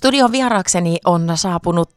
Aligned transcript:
Studion 0.00 0.32
vieraakseni 0.32 0.98
on 1.04 1.32
saapunut 1.34 1.92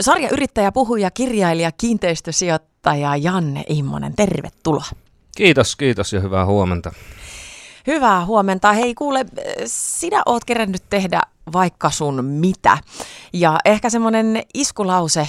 sarjayrittäjä, 0.00 0.72
puhuja, 0.72 1.10
kirjailija, 1.10 1.72
kiinteistösijoittaja 1.72 3.16
Janne 3.16 3.64
Immonen. 3.68 4.16
Tervetuloa. 4.16 4.84
Kiitos, 5.36 5.76
kiitos 5.76 6.12
ja 6.12 6.20
hyvää 6.20 6.46
huomenta. 6.46 6.92
Hyvää 7.86 8.24
huomenta. 8.24 8.72
Hei 8.72 8.94
kuule, 8.94 9.26
sinä 9.66 10.22
oot 10.26 10.44
kerännyt 10.44 10.82
tehdä 10.90 11.20
vaikka 11.52 11.90
sun 11.90 12.24
mitä. 12.24 12.78
Ja 13.32 13.58
ehkä 13.64 13.90
semmoinen 13.90 14.42
iskulause, 14.54 15.28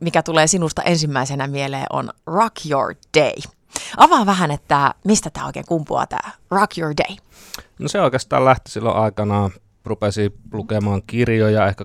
mikä 0.00 0.22
tulee 0.22 0.46
sinusta 0.46 0.82
ensimmäisenä 0.82 1.46
mieleen, 1.46 1.86
on 1.90 2.10
Rock 2.26 2.56
Your 2.70 2.94
Day. 3.18 3.36
Avaa 3.96 4.26
vähän, 4.26 4.50
että 4.50 4.94
mistä 5.04 5.30
tämä 5.30 5.46
oikein 5.46 5.66
kumpuaa, 5.68 6.06
tämä 6.06 6.30
Rock 6.50 6.78
Your 6.78 6.94
Day. 6.96 7.16
No 7.78 7.88
se 7.88 8.00
oikeastaan 8.00 8.44
lähti 8.44 8.70
silloin 8.70 8.96
aikanaan 8.96 9.50
rupesin 9.84 10.34
lukemaan 10.52 11.02
kirjoja 11.06 11.66
ehkä 11.66 11.84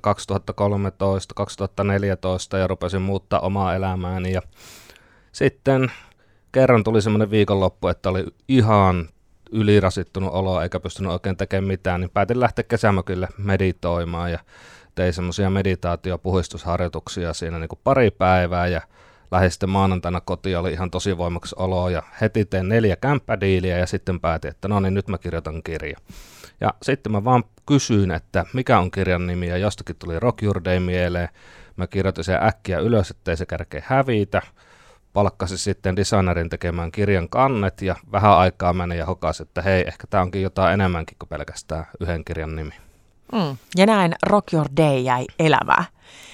2013-2014 2.55 2.57
ja 2.57 2.67
rupesin 2.67 3.01
muuttaa 3.01 3.39
omaa 3.39 3.75
elämääni. 3.75 4.31
Ja 4.31 4.41
sitten 5.31 5.91
kerran 6.51 6.83
tuli 6.83 7.01
semmoinen 7.01 7.31
viikonloppu, 7.31 7.87
että 7.87 8.09
oli 8.09 8.25
ihan 8.47 9.09
ylirasittunut 9.51 10.33
olo 10.33 10.61
eikä 10.61 10.79
pystynyt 10.79 11.11
oikein 11.11 11.37
tekemään 11.37 11.67
mitään, 11.67 12.01
niin 12.01 12.09
päätin 12.09 12.39
lähteä 12.39 12.63
kesämökille 12.63 13.27
meditoimaan 13.37 14.31
ja 14.31 14.39
tein 14.95 15.13
semmoisia 15.13 15.49
meditaatiopuhistusharjoituksia 15.49 17.33
siinä 17.33 17.59
niin 17.59 17.69
kuin 17.69 17.79
pari 17.83 18.11
päivää 18.11 18.67
ja 18.67 18.81
lähdin 19.31 19.51
sitten 19.51 19.69
maanantaina 19.69 20.21
kotiin, 20.21 20.57
oli 20.57 20.71
ihan 20.71 20.91
tosi 20.91 21.17
voimakas 21.17 21.53
olo 21.53 21.89
ja 21.89 22.03
heti 22.21 22.45
tein 22.45 22.69
neljä 22.69 22.95
kämppädiiliä 22.95 23.77
ja 23.77 23.85
sitten 23.85 24.19
päätin, 24.19 24.51
että 24.51 24.67
no 24.67 24.79
niin 24.79 24.93
nyt 24.93 25.07
mä 25.07 25.17
kirjoitan 25.17 25.63
kirja. 25.63 25.97
Ja 26.61 26.73
sitten 26.83 27.11
mä 27.11 27.23
vaan 27.23 27.43
kysyin, 27.65 28.11
että 28.11 28.45
mikä 28.53 28.79
on 28.79 28.91
kirjan 28.91 29.27
nimi 29.27 29.47
ja 29.47 29.57
jostakin 29.57 29.95
tuli 29.95 30.19
Rock 30.19 30.43
Your 30.43 30.61
Day 30.65 30.79
mieleen. 30.79 31.29
Mä 31.77 31.87
kirjoitin 31.87 32.23
sen 32.23 32.43
äkkiä 32.43 32.79
ylös, 32.79 33.11
ettei 33.11 33.37
se 33.37 33.45
kärkeä 33.45 33.83
hävitä. 33.85 34.41
Palkkasi 35.13 35.57
sitten 35.57 35.95
designerin 35.95 36.49
tekemään 36.49 36.91
kirjan 36.91 37.29
kannet 37.29 37.81
ja 37.81 37.95
vähän 38.11 38.37
aikaa 38.37 38.73
meni 38.73 38.97
ja 38.97 39.05
hokasi, 39.05 39.43
että 39.43 39.61
hei, 39.61 39.83
ehkä 39.87 40.07
tämä 40.09 40.23
onkin 40.23 40.41
jotain 40.41 40.73
enemmänkin 40.73 41.17
kuin 41.19 41.29
pelkästään 41.29 41.85
yhden 41.99 42.25
kirjan 42.25 42.55
nimi. 42.55 42.73
Mm. 43.31 43.57
Ja 43.77 43.85
näin 43.85 44.15
Rock 44.23 44.53
Your 44.53 44.67
Day 44.77 44.99
jäi 44.99 45.25
elämää. 45.39 45.85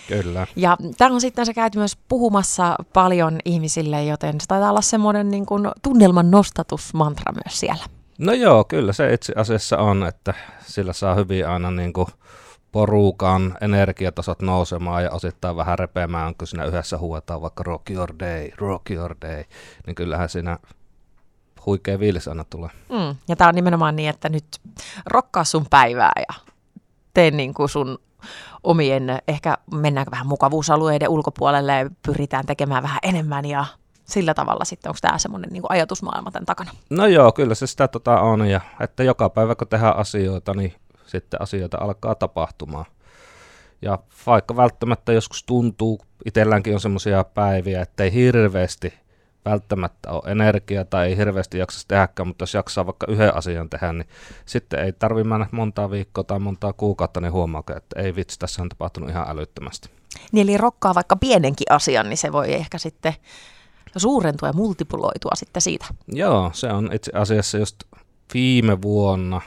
Kyllä. 0.08 0.48
Ja 0.56 0.78
tämä 0.98 1.14
on 1.14 1.22
sitten 1.22 1.46
se 1.46 1.54
käyty 1.54 1.78
myös 1.78 1.98
puhumassa 2.08 2.76
paljon 2.94 3.40
ihmisille, 3.46 4.04
joten 4.04 4.42
se 4.42 4.48
taitaa 4.48 4.70
olla 4.70 4.82
semmoinen 4.82 5.32
niin 5.32 5.46
kuin 5.46 5.68
tunnelman 5.82 6.32
nostatusmantra 6.32 7.32
myös 7.32 7.60
siellä. 7.60 8.01
No 8.22 8.34
joo, 8.34 8.64
kyllä 8.64 8.94
se 8.94 9.14
itse 9.14 9.34
asiassa 9.36 9.78
on, 9.78 10.04
että 10.04 10.34
sillä 10.60 10.94
saa 10.94 11.16
hyvin 11.16 11.48
aina 11.48 11.72
niin 11.72 11.94
kuin 11.94 12.08
porukan 12.72 13.58
energiatasot 13.62 14.42
nousemaan 14.42 15.04
ja 15.04 15.12
osittain 15.12 15.56
vähän 15.56 15.80
repeämään, 15.80 16.36
kun 16.36 16.48
siinä 16.48 16.66
yhdessä 16.66 16.98
huuetaan 16.98 17.42
vaikka 17.42 17.64
rock 17.64 17.90
your 17.90 18.14
day, 18.20 18.50
rock 18.58 18.92
your 18.92 19.16
day, 19.22 19.44
niin 19.88 19.96
kyllähän 19.96 20.30
siinä 20.30 20.60
huikea 21.66 22.00
viilis 22.00 22.28
aina 22.28 22.44
tulee. 22.44 22.70
Mm, 22.90 23.16
ja 23.28 23.36
tämä 23.36 23.48
on 23.48 23.56
nimenomaan 23.56 23.96
niin, 23.96 24.10
että 24.10 24.30
nyt 24.30 24.46
rokkaa 25.06 25.44
sun 25.44 25.66
päivää 25.70 26.12
ja 26.30 26.34
tee 27.14 27.32
niin 27.32 27.54
kuin 27.54 27.70
sun 27.70 27.98
omien, 28.64 29.22
ehkä 29.28 29.58
mennäänkö 29.72 30.12
vähän 30.12 30.28
mukavuusalueiden 30.28 31.10
ulkopuolelle 31.10 31.72
ja 31.72 31.90
pyritään 32.06 32.46
tekemään 32.46 32.84
vähän 32.84 33.00
enemmän 33.04 33.46
ja 33.46 33.66
sillä 34.12 34.34
tavalla 34.34 34.66
sitten, 34.66 34.90
onko 34.90 34.98
tämä 35.02 35.18
semmoinen 35.18 35.50
niin 35.54 35.64
ajatusmaailma 35.70 36.32
tämän 36.32 36.46
takana? 36.46 36.72
No 36.90 37.08
joo, 37.08 37.32
kyllä 37.32 37.56
se 37.56 37.68
sitä 37.68 37.88
tota 37.88 38.20
on, 38.20 38.48
ja 38.48 38.62
että 38.80 39.04
joka 39.04 39.30
päivä 39.30 39.56
kun 39.56 39.68
tehdään 39.68 39.98
asioita, 39.98 40.54
niin 40.54 40.74
sitten 41.06 41.42
asioita 41.42 41.78
alkaa 41.82 42.16
tapahtumaan. 42.16 42.86
Ja 43.82 44.00
vaikka 44.26 44.56
välttämättä 44.56 45.14
joskus 45.14 45.44
tuntuu, 45.44 46.02
itselläänkin 46.26 46.74
on 46.74 46.80
semmoisia 46.80 47.24
päiviä, 47.24 47.82
että 47.82 48.04
ei 48.04 48.14
hirveästi 48.14 48.94
välttämättä 49.46 50.12
ole 50.12 50.32
energiaa 50.32 50.86
tai 50.86 51.08
ei 51.08 51.18
hirveästi 51.18 51.58
jaksa 51.58 51.88
tehdäkään, 51.88 52.28
mutta 52.28 52.44
jos 52.44 52.54
jaksaa 52.54 52.86
vaikka 52.86 53.06
yhden 53.10 53.36
asian 53.36 53.70
tehdä, 53.70 53.94
niin 53.94 54.08
sitten 54.46 54.80
ei 54.80 54.94
tarvitse 54.94 55.30
mennä 55.30 55.48
montaa 55.52 55.92
viikkoa 55.92 56.24
tai 56.24 56.40
montaa 56.40 56.74
kuukautta, 56.74 57.22
niin 57.22 57.32
huomaa, 57.32 57.64
että 57.76 58.02
ei 58.02 58.16
vitsi, 58.16 58.40
tässä 58.40 58.62
on 58.62 58.70
tapahtunut 58.70 59.10
ihan 59.10 59.30
älyttömästi. 59.30 59.90
Niin 60.32 60.50
eli 60.50 60.58
rokkaa 60.58 60.96
vaikka 60.96 61.16
pienenkin 61.16 61.68
asian, 61.70 62.10
niin 62.10 62.18
se 62.18 62.32
voi 62.32 62.54
ehkä 62.54 62.78
sitten 62.78 63.14
suurentua 64.00 64.50
ja 64.50 64.54
multipuloitua 64.54 65.32
sitten 65.36 65.62
siitä. 65.62 65.86
Joo, 66.08 66.52
se 66.54 66.68
on 66.68 66.90
itse 66.94 67.12
asiassa 67.16 67.58
just 67.58 67.84
viime 68.34 68.82
vuonna, 68.82 69.42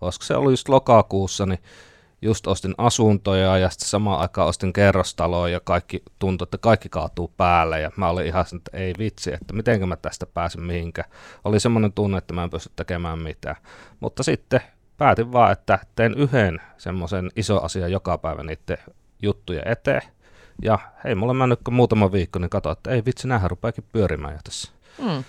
olisiko 0.00 0.24
se 0.24 0.36
ollut 0.36 0.52
just 0.52 0.68
lokakuussa, 0.68 1.46
niin 1.46 1.58
just 2.22 2.46
ostin 2.46 2.74
asuntoja 2.78 3.58
ja 3.58 3.70
sitten 3.70 3.88
samaan 3.88 4.20
aikaan 4.20 4.48
ostin 4.48 4.72
kerrostaloa 4.72 5.48
ja 5.48 5.60
kaikki 5.64 6.02
tuntui, 6.18 6.44
että 6.44 6.58
kaikki 6.58 6.88
kaatuu 6.88 7.32
päälle 7.36 7.80
ja 7.80 7.90
mä 7.96 8.08
olin 8.08 8.26
ihan 8.26 8.44
että 8.56 8.76
ei 8.76 8.94
vitsi, 8.98 9.32
että 9.32 9.54
miten 9.54 9.88
mä 9.88 9.96
tästä 9.96 10.26
pääsen 10.26 10.62
mihinkään. 10.62 11.10
Oli 11.44 11.60
semmoinen 11.60 11.92
tunne, 11.92 12.18
että 12.18 12.34
mä 12.34 12.44
en 12.44 12.50
pysty 12.50 12.70
tekemään 12.76 13.18
mitään. 13.18 13.56
Mutta 14.00 14.22
sitten 14.22 14.60
päätin 14.96 15.32
vaan, 15.32 15.52
että 15.52 15.78
teen 15.94 16.14
yhden 16.14 16.60
semmoisen 16.78 17.30
iso 17.36 17.62
asian 17.62 17.92
joka 17.92 18.18
päivä 18.18 18.42
niiden 18.42 18.78
juttuja 19.22 19.62
eteen 19.64 20.02
ja 20.62 20.78
hei, 21.04 21.14
mulla 21.14 21.34
mennyt 21.34 21.60
muutama 21.70 22.12
viikko, 22.12 22.38
niin 22.38 22.50
katsoin, 22.50 22.72
että 22.72 22.90
ei 22.90 23.04
vitsi, 23.04 23.28
näähän 23.28 23.50
rupeakin 23.50 23.84
pyörimään 23.92 24.34
jo 24.34 24.40
tässä. 24.44 24.72
Mm. 24.98 25.24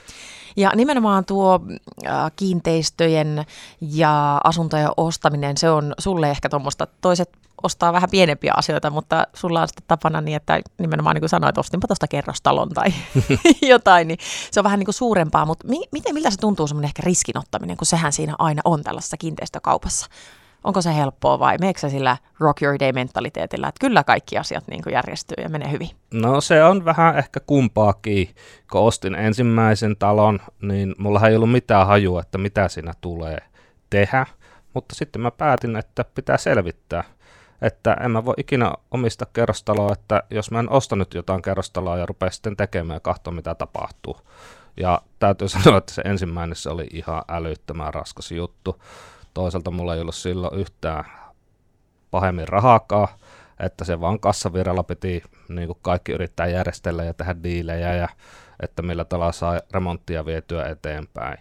Ja 0.58 0.72
nimenomaan 0.76 1.26
tuo 1.26 1.60
äh, 2.08 2.32
kiinteistöjen 2.36 3.46
ja 3.82 4.42
asuntojen 4.44 4.90
ostaminen, 4.98 5.58
se 5.58 5.70
on 5.70 5.94
sulle 6.00 6.30
ehkä 6.30 6.50
tuommoista, 6.50 6.88
toiset 7.02 7.30
ostaa 7.64 7.94
vähän 7.94 8.10
pienempiä 8.10 8.54
asioita, 8.56 8.90
mutta 8.90 9.28
sulla 9.34 9.62
on 9.62 9.68
sitten 9.68 9.84
tapana 9.88 10.22
niin, 10.22 10.36
että 10.36 10.60
nimenomaan 10.78 11.16
niin 11.16 11.22
kuin 11.22 11.30
sanoit, 11.30 11.58
ostinpa 11.58 11.88
tuosta 11.88 12.08
kerrostalon 12.08 12.70
tai 12.70 12.94
jotain, 13.62 14.08
niin 14.08 14.18
se 14.52 14.60
on 14.60 14.64
vähän 14.64 14.80
niin 14.80 14.86
kuin 14.86 14.96
suurempaa, 14.96 15.46
mutta 15.46 15.68
mi- 15.68 15.88
miten, 15.92 16.14
miltä 16.14 16.32
se 16.32 16.38
tuntuu 16.38 16.68
semmoinen 16.68 16.88
ehkä 16.88 17.02
riskinottaminen, 17.06 17.78
kun 17.78 17.86
sehän 17.86 18.14
siinä 18.14 18.36
aina 18.40 18.62
on 18.66 18.84
tällaisessa 18.84 19.18
kiinteistökaupassa? 19.18 20.08
Onko 20.64 20.82
se 20.82 20.96
helppoa 20.96 21.40
vai 21.40 21.58
meneekö 21.60 21.90
sillä 21.90 22.18
rock 22.40 22.62
your 22.62 22.80
day 22.80 22.92
mentaliteetillä, 22.92 23.68
että 23.68 23.80
kyllä 23.80 24.04
kaikki 24.04 24.38
asiat 24.38 24.64
niin 24.68 24.84
kuin 24.84 24.94
järjestyy 24.94 25.44
ja 25.44 25.50
menee 25.50 25.72
hyvin? 25.72 25.90
No 26.14 26.42
se 26.42 26.64
on 26.64 26.86
vähän 26.86 27.18
ehkä 27.18 27.40
kumpaakin. 27.40 28.30
Kun 28.72 28.82
ostin 28.82 29.16
ensimmäisen 29.16 29.96
talon, 30.00 30.40
niin 30.62 30.96
mulla 30.98 31.28
ei 31.28 31.36
ollut 31.36 31.52
mitään 31.52 31.88
hajua, 31.88 32.22
että 32.22 32.38
mitä 32.38 32.68
siinä 32.68 32.94
tulee 33.02 33.38
tehdä. 33.90 34.26
Mutta 34.74 34.96
sitten 34.96 35.22
mä 35.22 35.32
päätin, 35.32 35.76
että 35.76 36.06
pitää 36.16 36.38
selvittää, 36.38 37.04
että 37.62 37.94
en 37.94 38.12
mä 38.12 38.26
voi 38.26 38.34
ikinä 38.38 38.74
omista 38.92 39.26
kerrostaloa, 39.34 39.94
että 39.94 40.24
jos 40.30 40.52
mä 40.52 40.60
en 40.60 40.70
osta 40.70 40.96
nyt 40.96 41.14
jotain 41.14 41.42
kerrostaloa 41.42 41.98
ja 41.98 42.06
rupea 42.06 42.32
sitten 42.32 42.58
tekemään 42.58 42.96
ja 42.96 43.00
katsoa 43.00 43.34
mitä 43.34 43.56
tapahtuu. 43.56 44.18
Ja 44.78 45.02
täytyy 45.20 45.50
sanoa, 45.64 45.78
että 45.78 45.94
se 45.94 46.02
ensimmäinen 46.02 46.56
se 46.56 46.70
oli 46.70 46.88
ihan 46.94 47.24
älyttömän 47.28 47.94
raskas 47.94 48.32
juttu 48.32 48.82
toisaalta 49.34 49.72
mulla 49.72 49.96
ei 49.96 50.02
ollut 50.02 50.16
silloin 50.16 50.60
yhtään 50.60 51.06
pahemmin 52.12 52.48
rahakaan, 52.48 53.08
että 53.60 53.86
se 53.86 54.02
vaan 54.02 54.20
kassavirralla 54.20 54.84
piti 54.84 55.24
niin 55.50 55.68
kuin 55.68 55.80
kaikki 55.82 56.12
yrittää 56.12 56.48
järjestellä 56.48 57.04
ja 57.04 57.14
tehdä 57.14 57.36
diilejä 57.44 57.96
ja 57.96 58.10
että 58.64 58.82
millä 58.82 59.06
tavalla 59.06 59.32
saa 59.32 59.62
remonttia 59.74 60.26
vietyä 60.26 60.66
eteenpäin. 60.66 61.38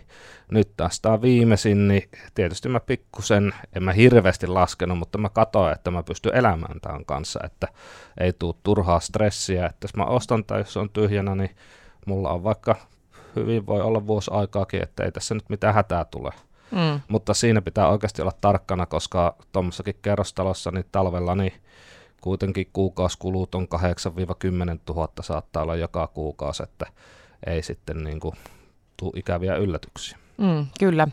Nyt 0.51 0.71
taas 0.77 1.01
tämä 1.01 1.23
viimeisin, 1.23 1.89
niin 1.89 2.09
tietysti 2.35 2.69
mä 2.69 2.81
pikkusen, 2.81 3.55
en 3.77 3.83
mä 3.83 3.93
hirveästi 3.93 4.47
laskenut, 4.47 4.99
mutta 4.99 5.19
mä 5.19 5.29
katsoin, 5.29 5.73
että 5.73 5.91
mä 5.91 6.03
pystyn 6.03 6.35
elämään 6.35 6.81
tämän 6.81 7.05
kanssa, 7.05 7.41
että 7.45 7.69
ei 8.21 8.33
tule 8.33 8.55
turhaa 8.63 9.01
stressiä, 9.01 9.67
että 9.67 9.85
jos 9.85 9.97
mä 9.97 10.05
ostan 10.05 10.45
tai 10.45 10.61
jos 10.61 10.73
se 10.73 10.79
on 10.79 10.91
tyhjänä, 10.91 11.35
niin 11.35 11.57
mulla 12.07 12.31
on 12.31 12.45
vaikka 12.45 12.77
hyvin 13.37 13.67
voi 13.67 13.81
olla 13.81 14.07
vuosi 14.07 14.31
aikaakin, 14.35 14.83
että 14.83 15.05
ei 15.05 15.13
tässä 15.13 15.35
nyt 15.35 15.49
mitään 15.49 15.75
hätää 15.75 16.05
tule. 16.05 16.31
Mm. 16.73 17.01
Mutta 17.09 17.35
siinä 17.35 17.63
pitää 17.63 17.89
oikeasti 17.89 18.23
olla 18.23 18.33
tarkkana, 18.41 18.87
koska 18.87 19.37
tuommoissakin 19.53 19.99
kerrostalossa 20.03 20.71
niin 20.71 20.85
talvella 20.93 21.35
niin 21.35 21.53
kuitenkin 22.21 22.71
kuukausikulut 22.73 23.55
on 23.55 23.69
8-10 23.75 23.79
000 24.89 25.09
saattaa 25.21 25.63
olla 25.63 25.77
joka 25.77 26.07
kuukausi, 26.07 26.63
että 26.63 26.87
ei 27.47 27.63
sitten 27.63 28.05
niin 28.05 28.21
kuin 28.21 28.35
tule 28.97 29.13
ikäviä 29.17 29.57
yllätyksiä. 29.57 30.19
Mm, 30.39 30.67
kyllä. 30.79 31.09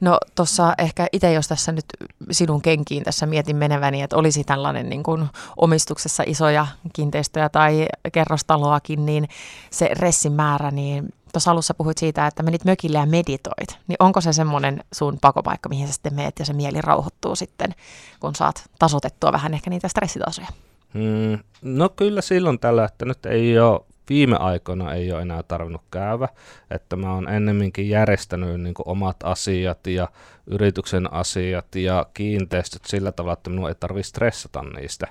No 0.00 0.18
tuossa 0.34 0.74
ehkä 0.78 1.06
itse, 1.12 1.32
jos 1.32 1.48
tässä 1.48 1.72
nyt 1.72 1.84
sinun 2.30 2.62
kenkiin 2.62 3.04
tässä 3.04 3.26
mietin 3.26 3.56
meneväni, 3.56 4.02
että 4.02 4.16
olisi 4.16 4.44
tällainen 4.44 4.88
niin 4.88 5.02
kuin 5.02 5.26
omistuksessa 5.56 6.22
isoja 6.26 6.66
kiinteistöjä 6.92 7.48
tai 7.48 7.86
kerrostaloakin, 8.12 9.06
niin 9.06 9.28
se 9.70 9.90
ressin 9.92 10.32
määrä, 10.32 10.70
niin 10.70 11.14
tuossa 11.34 11.50
alussa 11.50 11.74
puhuit 11.74 11.98
siitä, 11.98 12.26
että 12.26 12.42
menit 12.42 12.64
mökille 12.64 12.98
ja 12.98 13.06
meditoit, 13.06 13.78
niin 13.88 13.96
onko 13.98 14.20
se 14.20 14.32
semmoinen 14.32 14.84
sun 14.92 15.18
pakopaikka, 15.20 15.68
mihin 15.68 15.86
sä 15.86 15.92
sitten 15.92 16.14
meet 16.14 16.38
ja 16.38 16.44
se 16.44 16.52
mieli 16.52 16.80
rauhoittuu 16.80 17.36
sitten, 17.36 17.74
kun 18.20 18.34
saat 18.34 18.70
tasotettua 18.78 19.32
vähän 19.32 19.54
ehkä 19.54 19.70
niitä 19.70 19.88
stressitasoja? 19.88 20.48
Mm, 20.94 21.38
no 21.62 21.88
kyllä 21.88 22.20
silloin 22.20 22.58
tällä, 22.58 22.84
että 22.84 23.04
nyt 23.04 23.26
ei 23.26 23.58
ole 23.58 23.80
viime 24.08 24.36
aikoina 24.36 24.94
ei 24.94 25.12
ole 25.12 25.22
enää 25.22 25.42
tarvinnut 25.42 25.82
käydä, 25.90 26.28
että 26.70 26.96
mä 26.96 27.12
oon 27.12 27.28
ennemminkin 27.28 27.88
järjestänyt 27.88 28.60
niin 28.60 28.74
omat 28.84 29.16
asiat 29.22 29.86
ja 29.86 30.08
yrityksen 30.46 31.12
asiat 31.12 31.76
ja 31.76 32.06
kiinteistöt 32.14 32.84
sillä 32.84 33.12
tavalla, 33.12 33.32
että 33.32 33.50
minun 33.50 33.68
ei 33.68 33.74
tarvitse 33.74 34.08
stressata 34.08 34.62
niistä. 34.62 35.06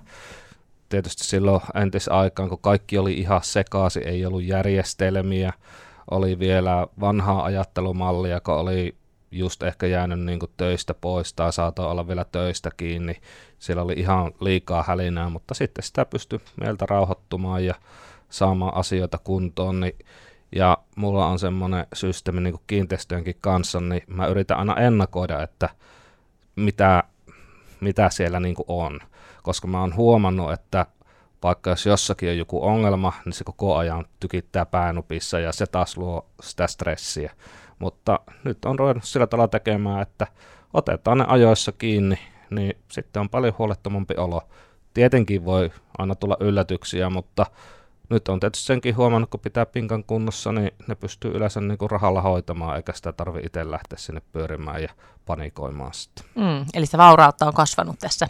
Tietysti 0.90 1.24
silloin 1.24 1.62
entisaikaan, 1.76 2.50
kun 2.50 2.60
kaikki 2.60 2.98
oli 2.98 3.14
ihan 3.14 3.44
sekaisin, 3.44 4.08
ei 4.08 4.26
ollut 4.26 4.44
järjestelmiä, 4.44 5.54
oli 6.12 6.40
vielä 6.40 6.88
vanhaa 7.00 7.44
ajattelumallia, 7.44 8.40
kun 8.40 8.54
oli 8.54 8.96
just 9.32 9.64
ehkä 9.64 9.88
jäänyt 9.88 10.20
niin 10.20 10.40
kuin 10.40 10.52
töistä 10.58 10.94
pois 10.94 11.34
tai 11.34 11.54
saatoi 11.54 11.88
olla 11.88 12.08
vielä 12.08 12.26
töistä 12.32 12.72
kiinni. 12.78 13.22
Siellä 13.60 13.84
oli 13.84 13.94
ihan 13.94 14.32
liikaa 14.40 14.84
hälinää, 14.88 15.30
mutta 15.30 15.54
sitten 15.54 15.84
sitä 15.84 16.06
pystyi 16.06 16.40
mieltä 16.62 16.86
rauhoittumaan 16.86 17.66
ja 17.66 17.76
saamaan 18.30 18.76
asioita 18.76 19.18
kuntoon. 19.18 19.80
Niin, 19.80 19.96
ja 20.56 20.78
mulla 20.96 21.26
on 21.26 21.40
semmoinen 21.40 21.88
systeemi 21.94 22.42
niin 22.42 22.54
kuin 22.54 22.64
kiinteistöjenkin 22.68 23.38
kanssa, 23.42 23.80
niin 23.80 24.04
mä 24.08 24.28
yritän 24.28 24.58
aina 24.58 24.76
ennakoida, 24.76 25.44
että 25.44 25.70
mitä, 26.56 27.04
mitä 27.80 28.10
siellä 28.10 28.40
niin 28.40 28.56
kuin 28.56 28.66
on. 28.68 29.00
Koska 29.44 29.68
mä 29.68 29.80
oon 29.80 29.96
huomannut, 29.96 30.52
että 30.52 30.86
vaikka 31.44 31.70
jos 31.70 31.86
jossakin 31.86 32.30
on 32.30 32.38
joku 32.38 32.66
ongelma, 32.66 33.14
niin 33.26 33.34
se 33.34 33.44
koko 33.44 33.76
ajan 33.76 34.06
tykittää 34.20 34.66
päänupissa 34.66 35.40
ja 35.40 35.52
se 35.52 35.68
taas 35.68 35.98
luo 35.98 36.26
sitä 36.42 36.68
stressiä. 36.68 37.32
Mutta 37.80 38.20
nyt 38.44 38.66
on 38.66 38.80
ruvennut 38.80 39.04
sillä 39.04 39.28
tavalla 39.28 39.48
tekemään, 39.48 40.02
että 40.02 40.28
otetaan 40.74 41.18
ne 41.18 41.26
ajoissa 41.28 41.72
kiinni, 41.72 42.20
niin 42.50 42.78
sitten 42.92 43.20
on 43.20 43.30
paljon 43.30 43.56
huolettomampi 43.58 44.14
olo. 44.18 44.42
Tietenkin 44.94 45.46
voi 45.46 45.72
aina 45.98 46.16
tulla 46.16 46.38
yllätyksiä, 46.40 47.10
mutta 47.10 47.46
nyt 48.10 48.28
on 48.28 48.40
tietysti 48.40 48.66
senkin 48.66 48.96
huomannut, 48.96 49.30
kun 49.30 49.40
pitää 49.40 49.66
pinkan 49.66 50.04
kunnossa, 50.04 50.52
niin 50.52 50.72
ne 50.88 50.96
pystyy 50.96 51.32
yleensä 51.32 51.62
niin 51.62 51.78
kuin 51.78 51.92
rahalla 51.92 52.22
hoitamaan, 52.22 52.76
eikä 52.76 52.94
sitä 52.94 53.12
tarvi 53.12 53.40
itse 53.40 53.72
lähteä 53.72 53.98
sinne 53.98 54.22
pyörimään 54.32 54.84
ja 54.84 54.90
panikoimaan 55.26 55.94
sitten. 55.94 56.26
Mm, 56.36 56.66
eli 56.74 56.86
se 56.86 56.98
vaurautta 56.98 57.48
on 57.48 57.54
kasvanut 57.54 58.00
tässä 58.00 58.28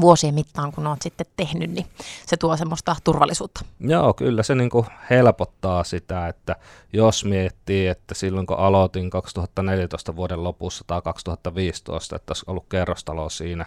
vuosien 0.00 0.34
mittaan, 0.34 0.72
kun 0.72 0.86
olet 0.86 1.02
sitten 1.02 1.26
tehnyt, 1.36 1.70
niin 1.70 1.86
se 2.26 2.36
tuo 2.36 2.56
semmoista 2.56 2.96
turvallisuutta. 3.04 3.64
Joo, 3.80 4.14
kyllä 4.14 4.42
se 4.42 4.54
niin 4.54 4.70
helpottaa 5.10 5.84
sitä, 5.84 6.28
että 6.28 6.56
jos 6.92 7.24
miettii, 7.24 7.86
että 7.86 8.14
silloin 8.14 8.46
kun 8.46 8.58
aloitin 8.58 9.10
2014 9.10 10.16
vuoden 10.16 10.44
lopussa 10.44 10.84
tai 10.86 11.02
2015, 11.02 12.16
että 12.16 12.30
olisi 12.30 12.44
ollut 12.46 12.66
kerrostalo 12.68 13.28
siinä 13.28 13.66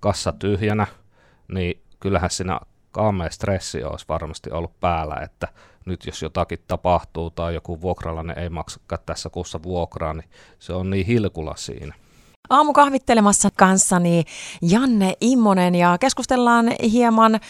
kassa 0.00 0.32
tyhjänä, 0.32 0.86
niin 1.48 1.82
kyllähän 2.00 2.30
siinä 2.30 2.60
kaamea 2.90 3.30
stressi 3.30 3.84
olisi 3.84 4.04
varmasti 4.08 4.50
ollut 4.50 4.80
päällä, 4.80 5.16
että 5.22 5.48
nyt 5.84 6.06
jos 6.06 6.22
jotakin 6.22 6.58
tapahtuu 6.68 7.30
tai 7.30 7.54
joku 7.54 7.80
vuokralainen 7.80 8.38
ei 8.38 8.48
maksakaan 8.48 9.02
tässä 9.06 9.30
kuussa 9.30 9.62
vuokraa, 9.62 10.14
niin 10.14 10.30
se 10.58 10.72
on 10.72 10.90
niin 10.90 11.06
hilkula 11.06 11.56
siinä. 11.56 11.94
Aamukahvittelemassa 12.50 13.48
kanssani 13.56 14.24
Janne 14.62 15.14
Immonen 15.20 15.74
ja 15.74 15.96
keskustellaan 16.00 16.72
hieman 16.82 17.40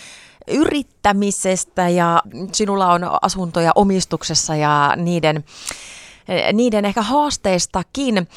yrittämisestä 0.49 1.89
ja 1.89 2.23
sinulla 2.53 2.93
on 2.93 3.03
asuntoja 3.23 3.73
omistuksessa 3.75 4.57
ja 4.57 4.93
niiden, 4.97 5.45
niiden 6.53 6.85
ehkä 6.85 7.03
haasteistakin. 7.03 8.29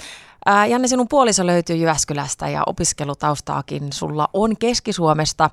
Janne, 0.70 0.88
sinun 0.88 1.08
puoliso 1.08 1.46
löytyy 1.46 1.76
Jyväskylästä 1.76 2.50
ja 2.50 2.64
opiskelutaustaakin 2.66 3.94
sulla 3.94 4.28
on 4.34 4.58
Keski-Suomesta. 4.58 5.50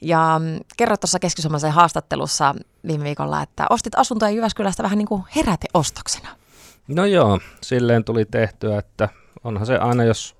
Ja 0.00 0.40
mm, 0.42 0.60
kerroit 0.76 1.00
tuossa 1.00 1.18
Keski-Suomalaisen 1.18 1.72
haastattelussa 1.72 2.54
viime 2.86 3.04
viikolla, 3.04 3.42
että 3.42 3.66
ostit 3.70 3.98
asuntoja 3.98 4.30
Jyväskylästä 4.30 4.82
vähän 4.82 4.98
niin 4.98 5.08
kuin 5.08 5.22
heräteostoksena. 5.36 6.28
No 6.88 7.04
joo, 7.04 7.40
silleen 7.60 8.04
tuli 8.04 8.24
tehtyä, 8.24 8.78
että 8.78 9.08
onhan 9.44 9.66
se 9.66 9.76
aina, 9.76 10.04
jos 10.04 10.37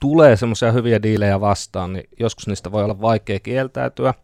tulee 0.00 0.36
semmoisia 0.36 0.72
hyviä 0.72 1.02
diilejä 1.02 1.40
vastaan, 1.40 1.92
niin 1.92 2.08
joskus 2.20 2.46
niistä 2.46 2.72
voi 2.72 2.84
olla 2.84 3.00
vaikea 3.00 3.40
kieltäytyä. 3.40 4.14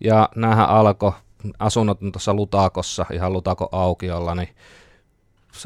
Ja 0.00 0.28
näähän 0.36 0.68
alkoi, 0.68 1.12
asunnot 1.58 1.98
tuossa 2.12 2.34
Lutakossa, 2.34 3.06
ihan 3.12 3.32
Lutako 3.32 3.68
aukiolla, 3.72 4.34
niin 4.34 4.48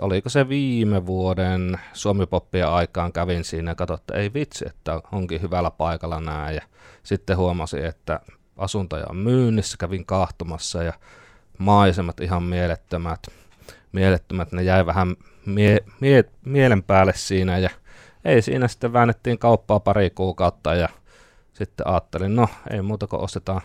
oliko 0.01 0.29
se 0.29 0.49
viime 0.49 1.07
vuoden 1.07 1.81
Suomipoppia 1.93 2.75
aikaan 2.75 3.13
kävin 3.13 3.45
siinä 3.45 3.71
ja 3.71 3.75
katsoin, 3.75 4.01
että 4.01 4.15
ei 4.15 4.33
vitsi, 4.35 4.67
että 4.69 5.01
onkin 5.13 5.43
hyvällä 5.43 5.71
paikalla 5.71 6.21
nämä. 6.21 6.51
Ja 6.51 6.63
sitten 7.03 7.37
huomasin, 7.37 7.85
että 7.85 8.21
asuntoja 8.57 9.07
on 9.09 9.17
myynnissä, 9.17 9.77
kävin 9.77 10.07
kahtumassa 10.07 10.83
ja 10.83 10.93
maisemat 11.59 12.21
ihan 12.21 12.43
mielettömät. 12.43 13.21
Mielettömät, 13.93 14.53
ne 14.53 14.63
jäi 14.63 14.87
vähän 14.87 15.17
mie- 15.47 15.85
mie- 16.01 16.31
mielen 16.45 16.83
päälle 16.83 17.13
siinä 17.17 17.59
ja 17.59 17.71
ei 18.25 18.43
siinä 18.43 18.69
sitten 18.69 18.93
väännettiin 18.93 19.39
kauppaa 19.39 19.81
pari 19.81 20.11
kuukautta 20.11 20.75
ja 20.75 20.89
sitten 21.53 21.87
ajattelin, 21.87 22.37
no 22.37 22.49
ei 22.71 22.83
muuta 22.83 23.07
kuin 23.07 23.23
ostetaan, 23.23 23.61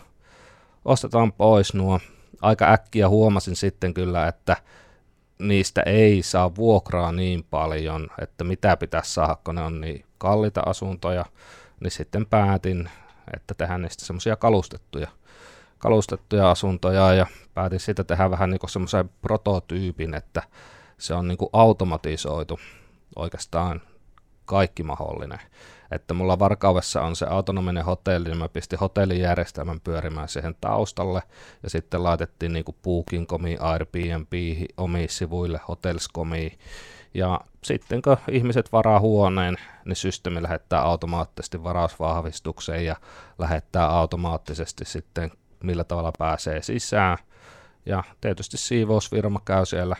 ostetaan 0.84 1.32
pois 1.32 1.74
nuo. 1.74 2.00
Aika 2.42 2.72
äkkiä 2.72 3.08
huomasin 3.08 3.56
sitten 3.56 3.94
kyllä, 3.94 4.28
että 4.28 4.56
niistä 5.38 5.82
ei 5.86 6.22
saa 6.22 6.54
vuokraa 6.54 7.12
niin 7.12 7.44
paljon, 7.50 8.08
että 8.22 8.44
mitä 8.44 8.76
pitäisi 8.76 9.14
saada, 9.14 9.36
kun 9.44 9.54
ne 9.54 9.62
on 9.62 9.80
niin 9.80 10.04
kalliita 10.18 10.62
asuntoja, 10.66 11.24
niin 11.80 11.90
sitten 11.90 12.26
päätin, 12.26 12.90
että 13.36 13.54
tehdään 13.54 13.82
niistä 13.82 14.04
semmoisia 14.04 14.36
kalustettuja, 14.36 15.08
kalustettuja 15.78 16.50
asuntoja 16.50 17.14
ja 17.14 17.26
päätin 17.54 17.80
siitä 17.80 18.04
tehdä 18.04 18.30
vähän 18.30 18.50
niin 18.50 18.68
semmoisen 18.68 19.10
prototyypin, 19.22 20.14
että 20.14 20.42
se 20.98 21.14
on 21.14 21.28
niin 21.28 21.38
kuin 21.38 21.50
automatisoitu 21.52 22.58
oikeastaan 23.16 23.80
kaikki 24.46 24.82
mahdollinen. 24.82 25.38
Että 25.90 26.14
mulla 26.14 26.38
Varkaudessa 26.38 27.02
on 27.02 27.16
se 27.16 27.26
autonominen 27.26 27.84
hotelli, 27.84 28.28
niin 28.28 28.38
mä 28.38 28.48
pistin 28.48 28.78
hotelijärjestelmän 28.78 29.80
pyörimään 29.80 30.28
siihen 30.28 30.54
taustalle, 30.60 31.22
ja 31.62 31.70
sitten 31.70 32.02
laitettiin 32.02 32.52
niinku 32.52 32.76
Booking.comi, 32.82 33.56
Airbnb 33.60 34.32
omiin 34.76 35.08
sivuille, 35.08 35.60
Hotels.comi, 35.68 36.58
ja 37.14 37.40
sitten 37.64 38.02
kun 38.02 38.16
ihmiset 38.30 38.72
varaa 38.72 39.00
huoneen, 39.00 39.56
niin 39.84 39.96
systeemi 39.96 40.42
lähettää 40.42 40.82
automaattisesti 40.82 41.64
varausvahvistukseen 41.64 42.86
ja 42.86 42.96
lähettää 43.38 43.86
automaattisesti 43.88 44.84
sitten 44.84 45.30
millä 45.62 45.84
tavalla 45.84 46.12
pääsee 46.18 46.62
sisään. 46.62 47.18
Ja 47.86 48.04
tietysti 48.20 48.56
siivousfirma 48.56 49.40
käy 49.44 49.66
siellä 49.66 49.96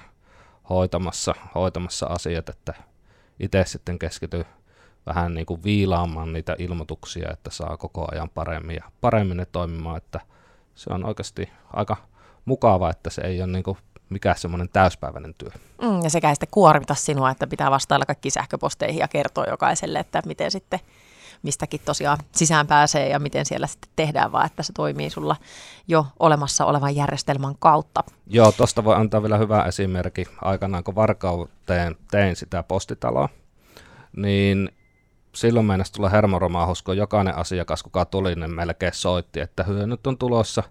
hoitamassa, 0.71 1.35
hoitamassa 1.55 2.07
asiat, 2.07 2.49
että 2.49 2.75
itse 3.41 3.65
sitten 3.67 3.99
keskity 3.99 4.47
vähän 5.07 5.35
niin 5.35 5.47
kuin 5.47 5.65
viilaamaan 5.65 6.33
niitä 6.33 6.57
ilmoituksia, 6.59 7.31
että 7.33 7.51
saa 7.51 7.77
koko 7.77 8.07
ajan 8.13 8.31
paremmin 8.31 8.77
ja 8.77 8.85
paremmin 9.01 9.37
ne 9.37 9.47
toimimaan, 9.47 9.97
että 9.97 10.21
se 10.75 10.93
on 10.93 11.05
oikeasti 11.05 11.51
aika 11.73 11.97
mukava, 12.45 12.91
että 12.91 13.11
se 13.11 13.23
ei 13.23 13.43
ole 13.43 13.53
niin 13.53 13.63
kuin 13.63 13.79
mikään 14.09 14.39
semmoinen 14.39 14.69
täyspäiväinen 14.69 15.35
työ. 15.39 15.51
Mm, 15.83 16.03
ja 16.03 16.11
sekä 16.11 16.35
sitten 16.35 16.49
kuormita 16.51 16.95
sinua, 16.95 17.31
että 17.31 17.47
pitää 17.47 17.71
vastailla 17.71 18.07
kaikki 18.07 18.31
sähköposteihin 18.31 18.99
ja 18.99 19.09
kertoa 19.09 19.45
jokaiselle, 19.45 19.99
että 19.99 20.23
miten 20.27 20.51
sitten 20.51 20.81
mistäkin 21.43 21.81
tosiaan 21.85 22.19
sisään 22.33 22.67
pääsee 22.67 23.09
ja 23.09 23.19
miten 23.19 23.47
siellä 23.47 23.67
sitten 23.67 23.91
tehdään, 23.97 24.33
vaan 24.33 24.47
että 24.47 24.63
se 24.63 24.73
toimii 24.73 25.11
sulla 25.11 25.37
jo 25.89 26.07
olemassa 26.19 26.65
olevan 26.65 26.97
järjestelmän 26.97 27.55
kautta. 27.59 28.05
Joo, 28.27 28.53
tuosta 28.53 28.85
voi 28.85 28.95
antaa 28.95 29.23
vielä 29.23 29.39
hyvä 29.39 29.63
esimerkki. 29.63 30.25
Aikanaan 30.43 30.85
kun 30.85 30.95
Varkauteen 30.95 31.97
tein 32.11 32.37
sitä 32.37 32.63
postitaloa, 32.63 33.29
niin 34.17 34.71
silloin 35.35 35.67
meinasi 35.67 35.93
tulla 35.93 36.09
hermoromahus, 36.09 36.83
kun 36.83 36.97
jokainen 36.97 37.37
asiakas, 37.37 37.83
kuka 37.83 38.05
tuli, 38.05 38.35
niin 38.35 38.55
melkein 38.55 38.95
soitti, 38.95 39.41
että 39.41 39.63
hyö 39.63 39.87
nyt 39.87 40.07
on 40.07 40.19
tulossa 40.19 40.63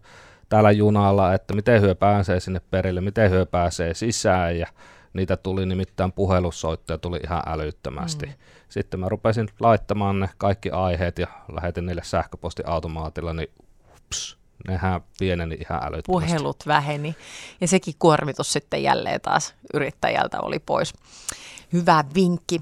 täällä 0.50 0.72
junalla, 0.72 1.34
että 1.34 1.54
miten 1.54 1.82
hyö 1.82 1.96
pääsee 1.96 2.40
sinne 2.40 2.62
perille, 2.72 3.02
miten 3.02 3.32
hyö 3.32 3.46
pääsee 3.46 3.94
sisään 3.94 4.60
ja 4.60 4.68
niitä 5.16 5.38
tuli 5.38 5.66
nimittäin 5.66 6.12
puhelussoittoja 6.12 6.98
tuli 6.98 7.20
ihan 7.24 7.44
älyttömästi. 7.48 8.26
Mm. 8.26 8.34
Sitten 8.70 9.00
mä 9.00 9.10
rupesin 9.10 9.48
laittamaan 9.60 10.20
ne 10.20 10.30
kaikki 10.38 10.70
aiheet 10.70 11.20
ja 11.20 11.28
lähetin 11.52 11.86
niille 11.86 12.04
sähköpostiautomaatilla, 12.04 13.34
niin 13.34 13.48
ups, 13.94 14.38
nehän 14.68 15.02
pieneni 15.20 15.56
ihan 15.56 15.84
älyttömästi. 15.84 16.28
Puhelut 16.28 16.64
väheni 16.68 17.16
ja 17.62 17.68
sekin 17.68 17.94
kuormitus 18.00 18.54
sitten 18.54 18.84
jälleen 18.84 19.22
taas 19.22 19.56
yrittäjältä 19.74 20.42
oli 20.42 20.60
pois. 20.60 20.94
Hyvä 21.74 22.04
vinkki. 22.16 22.62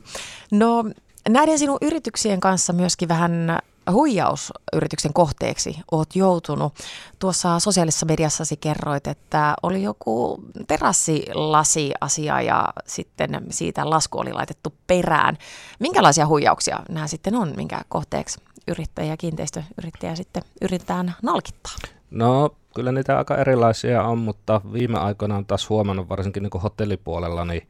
No 0.52 0.84
näiden 1.30 1.60
sinun 1.60 1.78
yrityksien 1.82 2.40
kanssa 2.40 2.74
myöskin 2.74 3.10
vähän 3.10 3.60
huijausyrityksen 3.92 5.14
kohteeksi 5.14 5.80
oot 5.92 6.16
joutunut. 6.16 6.74
Tuossa 7.20 7.60
sosiaalisessa 7.60 8.06
mediassasi 8.06 8.58
kerroit, 8.58 9.08
että 9.08 9.54
oli 9.64 9.84
joku 9.84 10.44
terassilasi-asia 10.68 12.42
ja 12.42 12.66
sitten 12.86 13.42
siitä 13.50 13.90
lasku 13.90 14.20
oli 14.20 14.34
laitettu 14.34 14.74
perään. 14.88 15.38
Minkälaisia 15.80 16.28
huijauksia 16.28 16.80
nämä 16.90 17.08
sitten 17.08 17.36
on, 17.36 17.54
minkä 17.56 17.82
kohteeksi 17.90 18.40
yrittäjä 18.68 19.08
ja 19.08 19.18
kiinteistöyrittäjä 19.18 20.16
sitten 20.16 20.44
yritetään 20.62 21.16
nalkittaa? 21.22 21.74
No 22.12 22.56
kyllä 22.76 22.92
niitä 22.92 23.18
aika 23.18 23.38
erilaisia 23.38 24.04
on, 24.04 24.18
mutta 24.18 24.62
viime 24.74 25.00
aikoina 25.00 25.36
on 25.36 25.46
taas 25.46 25.70
huomannut 25.70 26.10
varsinkin 26.10 26.44
niin 26.44 26.62
hotellipuolella, 26.64 27.46
niin 27.46 27.68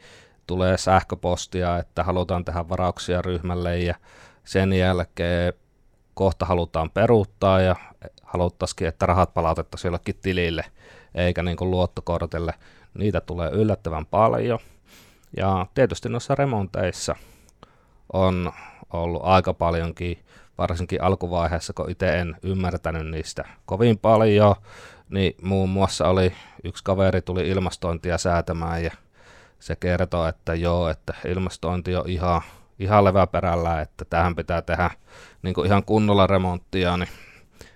tulee 0.48 0.78
sähköpostia, 0.78 1.78
että 1.78 2.04
halutaan 2.04 2.46
tehdä 2.46 2.70
varauksia 2.70 3.22
ryhmälle 3.22 3.80
ja 3.80 3.96
sen 4.44 4.74
jälkeen 4.74 5.54
kohta 6.14 6.46
halutaan 6.46 6.90
peruuttaa 6.90 7.62
ja 7.62 7.76
haluttaisikin, 8.24 8.88
että 8.88 9.06
rahat 9.06 9.34
palautettaisiin 9.34 9.90
jollekin 9.90 10.20
tilille 10.22 10.66
eikä 11.16 11.44
niin 11.44 11.58
kuin 11.58 11.72
luottokortille. 11.72 12.54
Niitä 12.94 13.22
tulee 13.22 13.50
yllättävän 13.50 14.06
paljon. 14.06 14.60
Ja 15.38 15.66
tietysti 15.74 16.10
noissa 16.10 16.36
remonteissa 16.36 17.16
on 18.14 18.52
ollut 18.94 19.22
aika 19.26 19.54
paljonkin, 19.54 20.20
varsinkin 20.58 21.04
alkuvaiheessa, 21.04 21.74
kun 21.74 21.90
itse 21.90 22.20
en 22.20 22.36
ymmärtänyt 22.44 23.08
niistä 23.08 23.44
kovin 23.66 23.98
paljon, 23.98 24.56
niin 25.10 25.36
muun 25.42 25.70
muassa 25.70 26.08
oli 26.08 26.34
yksi 26.64 26.84
kaveri 26.84 27.22
tuli 27.22 27.50
ilmastointia 27.50 28.18
säätämään 28.18 28.84
ja 28.84 28.92
se 29.60 29.76
kertoo, 29.76 30.28
että 30.28 30.56
joo, 30.56 30.90
että 30.90 31.14
ilmastointi 31.28 31.96
on 31.96 32.10
ihan, 32.10 32.42
ihan 32.80 33.04
leväperällä, 33.04 33.82
että 33.82 34.06
tähän 34.06 34.36
pitää 34.36 34.62
tehdä 34.62 34.92
niin 35.42 35.54
kuin 35.54 35.66
ihan 35.66 35.84
kunnolla 35.84 36.28
remonttia, 36.28 36.98
niin 36.98 37.10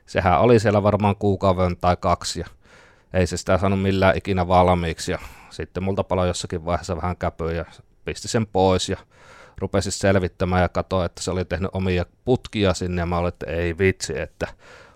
sehän 0.06 0.40
oli 0.40 0.60
siellä 0.60 0.84
varmaan 0.84 1.16
kuukauden 1.16 1.78
tai 1.78 1.98
kaksi 2.00 2.40
ja 2.40 2.48
ei 3.14 3.28
se 3.28 3.38
sitä 3.38 3.58
saanut 3.58 3.82
millään 3.82 4.18
ikinä 4.18 4.48
valmiiksi 4.48 5.12
ja 5.12 5.20
sitten 5.50 5.84
multa 5.84 6.04
paloi 6.04 6.28
jossakin 6.28 6.66
vaiheessa 6.66 6.96
vähän 6.96 7.18
käpyä 7.18 7.52
ja 7.52 7.66
pisti 8.06 8.28
sen 8.28 8.48
pois 8.48 8.90
ja 8.90 8.98
rupesi 9.58 9.92
selvittämään 9.92 10.62
ja 10.62 10.70
katsoi, 10.70 11.06
että 11.06 11.24
se 11.24 11.32
oli 11.32 11.46
tehnyt 11.46 11.70
omia 11.74 12.06
putkia 12.26 12.74
sinne 12.74 13.02
ja 13.02 13.06
mä 13.06 13.18
olin, 13.18 13.28
että 13.28 13.46
ei 13.52 13.78
vitsi, 13.78 14.20
että 14.20 14.48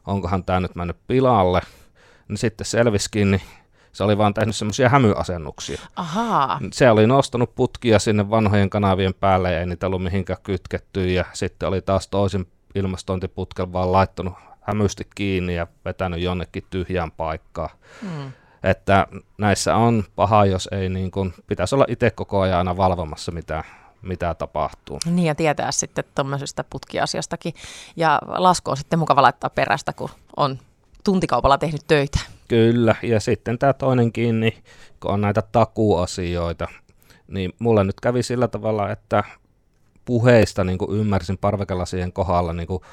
onkohan 0.08 0.44
tämä 0.44 0.60
nyt 0.60 0.76
mennyt 0.76 0.98
pilalle. 1.08 1.62
Niin 2.28 2.38
sitten 2.38 2.66
selviskin, 2.66 3.32
niin 3.32 3.42
se 3.94 4.04
oli 4.04 4.18
vaan 4.18 4.34
tehnyt 4.34 4.56
semmoisia 4.56 4.90
hämyasennuksia. 4.90 5.82
Ahaa. 5.96 6.60
Se 6.74 6.92
oli 6.92 7.08
nostanut 7.08 7.56
putkia 7.56 8.00
sinne 8.00 8.30
vanhojen 8.30 8.70
kanavien 8.70 9.14
päälle 9.14 9.54
ja 9.54 9.60
ei 9.60 9.66
niitä 9.66 9.88
ollut 9.88 10.04
mihinkään 10.04 10.40
kytketty 10.44 11.10
ja 11.10 11.26
sitten 11.34 11.70
oli 11.70 11.82
taas 11.82 12.08
toisen 12.08 12.46
ilmastointiputken 12.76 13.74
vaan 13.74 13.92
laittanut 13.92 14.34
hämysti 14.62 15.08
kiinni 15.16 15.56
ja 15.56 15.68
vetänyt 15.86 16.22
jonnekin 16.22 16.64
tyhjään 16.70 17.12
paikkaan. 17.12 17.70
Mm. 18.02 18.32
Että 18.64 19.08
näissä 19.38 19.76
on 19.76 20.04
paha, 20.16 20.46
jos 20.46 20.70
ei 20.72 20.90
niin 20.90 21.12
kuin, 21.12 21.34
pitäisi 21.48 21.76
olla 21.76 21.86
itse 21.88 22.12
koko 22.12 22.42
ajan 22.42 22.58
aina 22.58 22.78
valvomassa, 22.78 23.32
mitä, 23.32 23.64
mitä 24.02 24.34
tapahtuu. 24.34 25.00
Niin 25.06 25.26
ja 25.26 25.36
tietää 25.36 25.72
sitten 25.72 26.04
tuommoisesta 26.16 26.64
putkiasiastakin. 26.70 27.54
Ja 27.96 28.20
lasku 28.28 28.72
on 28.72 28.78
sitten 28.78 29.00
mukava 29.00 29.22
laittaa 29.22 29.50
perästä, 29.50 29.94
kun 29.94 30.10
on 30.38 30.60
tuntikaupalla 31.04 31.58
tehnyt 31.58 31.82
töitä. 31.88 32.20
Kyllä, 32.52 32.96
ja 33.04 33.20
sitten 33.20 33.60
tämä 33.60 33.74
toinenkin, 33.74 34.40
niin 34.40 34.54
kun 35.00 35.12
on 35.12 35.22
näitä 35.22 35.42
takuasioita, 35.52 36.68
niin 37.28 37.54
mulle 37.60 37.84
nyt 37.84 38.00
kävi 38.02 38.24
sillä 38.24 38.48
tavalla, 38.48 38.90
että 38.90 39.24
puheista 40.06 40.64
niin 40.64 40.78
kuin 40.78 41.00
ymmärsin 41.00 41.38
parvekelasien 41.38 42.14
kohdalla, 42.14 42.54
niin 42.54 42.68
kuin, 42.68 42.84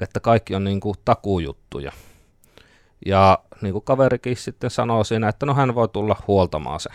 että 0.00 0.20
kaikki 0.20 0.54
on 0.54 0.64
niin 0.64 0.80
kuin 0.80 0.94
takujuttuja. 1.04 1.92
Ja 3.06 3.38
niin 3.60 3.72
kuin 3.72 3.84
kaverikin 3.84 4.36
sitten 4.36 4.70
sanoi 4.70 5.04
siinä, 5.04 5.28
että 5.28 5.46
no 5.46 5.54
hän 5.54 5.74
voi 5.74 5.88
tulla 5.88 6.16
huoltamaan 6.26 6.80
se. 6.80 6.90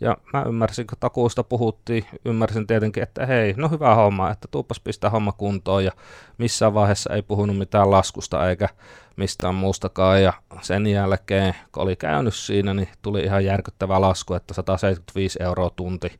Ja 0.00 0.16
mä 0.32 0.42
ymmärsin, 0.42 0.86
kun 0.86 0.98
takuusta 1.00 1.44
puhuttiin, 1.44 2.04
ymmärsin 2.24 2.66
tietenkin, 2.66 3.02
että 3.02 3.26
hei, 3.26 3.54
no 3.56 3.68
hyvä 3.68 3.94
homma, 3.94 4.30
että 4.30 4.48
tuupas 4.50 4.80
pistää 4.80 5.10
homma 5.10 5.32
kuntoon. 5.32 5.84
Ja 5.84 5.92
missään 6.38 6.74
vaiheessa 6.74 7.14
ei 7.14 7.22
puhunut 7.22 7.58
mitään 7.58 7.90
laskusta 7.90 8.50
eikä 8.50 8.68
mistään 9.16 9.54
muustakaan. 9.54 10.22
Ja 10.22 10.32
sen 10.60 10.86
jälkeen, 10.86 11.54
kun 11.72 11.82
oli 11.82 11.96
käynyt 11.96 12.34
siinä, 12.34 12.74
niin 12.74 12.88
tuli 13.02 13.20
ihan 13.20 13.44
järkyttävä 13.44 14.00
lasku, 14.00 14.34
että 14.34 14.54
175 14.54 15.42
euroa 15.42 15.70
tunti. 15.70 16.18